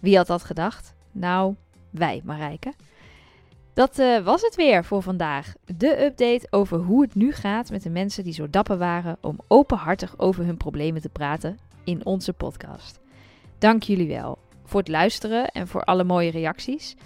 Wie 0.00 0.16
had 0.16 0.26
dat 0.26 0.44
gedacht? 0.44 0.94
Nou, 1.12 1.54
wij, 1.90 2.20
Marijke. 2.24 2.72
Dat 3.72 3.98
uh, 3.98 4.24
was 4.24 4.42
het 4.42 4.54
weer 4.54 4.84
voor 4.84 5.02
vandaag. 5.02 5.54
De 5.76 6.04
update 6.04 6.46
over 6.50 6.78
hoe 6.78 7.02
het 7.02 7.14
nu 7.14 7.32
gaat 7.32 7.70
met 7.70 7.82
de 7.82 7.90
mensen 7.90 8.24
die 8.24 8.32
zo 8.32 8.50
dapper 8.50 8.78
waren 8.78 9.16
om 9.20 9.40
openhartig 9.48 10.18
over 10.18 10.44
hun 10.44 10.56
problemen 10.56 11.02
te 11.02 11.08
praten 11.08 11.58
in 11.84 12.06
onze 12.06 12.32
podcast. 12.32 13.00
Dank 13.58 13.82
jullie 13.82 14.08
wel 14.08 14.38
voor 14.64 14.80
het 14.80 14.88
luisteren 14.88 15.46
en 15.48 15.68
voor 15.68 15.84
alle 15.84 16.04
mooie 16.04 16.30
reacties. 16.30 16.96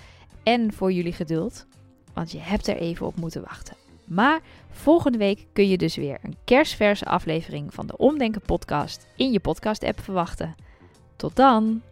En 0.44 0.72
voor 0.72 0.92
jullie 0.92 1.12
geduld, 1.12 1.66
want 2.14 2.32
je 2.32 2.38
hebt 2.38 2.66
er 2.66 2.76
even 2.76 3.06
op 3.06 3.16
moeten 3.16 3.42
wachten. 3.42 3.76
Maar 4.04 4.40
volgende 4.70 5.18
week 5.18 5.46
kun 5.52 5.68
je 5.68 5.76
dus 5.76 5.96
weer 5.96 6.18
een 6.22 6.36
kerstverse 6.44 7.04
aflevering 7.04 7.74
van 7.74 7.86
de 7.86 7.96
Omdenken 7.96 8.40
podcast 8.40 9.06
in 9.16 9.32
je 9.32 9.40
podcast-app 9.40 10.00
verwachten. 10.00 10.54
Tot 11.16 11.36
dan! 11.36 11.82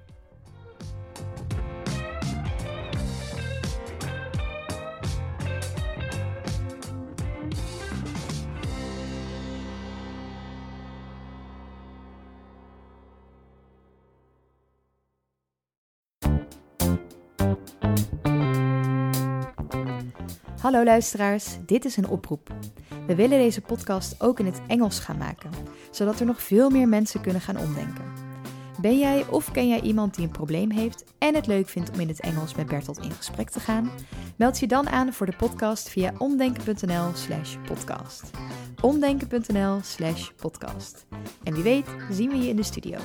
Hallo 20.72 20.86
luisteraars, 20.86 21.56
dit 21.66 21.84
is 21.84 21.96
een 21.96 22.08
oproep. 22.08 22.54
We 23.06 23.14
willen 23.14 23.38
deze 23.38 23.60
podcast 23.60 24.22
ook 24.22 24.38
in 24.38 24.46
het 24.46 24.60
Engels 24.66 24.98
gaan 24.98 25.16
maken, 25.16 25.50
zodat 25.90 26.20
er 26.20 26.26
nog 26.26 26.42
veel 26.42 26.70
meer 26.70 26.88
mensen 26.88 27.20
kunnen 27.20 27.40
gaan 27.40 27.58
omdenken. 27.58 28.04
Ben 28.80 28.98
jij 28.98 29.26
of 29.28 29.50
ken 29.50 29.68
jij 29.68 29.80
iemand 29.80 30.14
die 30.14 30.24
een 30.24 30.32
probleem 30.32 30.70
heeft 30.70 31.04
en 31.18 31.34
het 31.34 31.46
leuk 31.46 31.68
vindt 31.68 31.90
om 31.90 32.00
in 32.00 32.08
het 32.08 32.20
Engels 32.20 32.54
met 32.54 32.66
Bertolt 32.66 32.98
in 32.98 33.10
gesprek 33.10 33.50
te 33.50 33.60
gaan? 33.60 33.90
Meld 34.36 34.58
je 34.58 34.66
dan 34.66 34.88
aan 34.88 35.12
voor 35.12 35.26
de 35.26 35.36
podcast 35.36 35.88
via 35.88 36.12
omdenken.nl/slash 36.18 37.56
podcast. 37.66 38.30
Omdenken.nl/slash 38.80 40.30
podcast. 40.30 41.06
En 41.42 41.54
wie 41.54 41.62
weet, 41.62 41.86
zien 42.10 42.30
we 42.30 42.36
je 42.36 42.48
in 42.48 42.56
de 42.56 42.62
studio. 42.62 42.98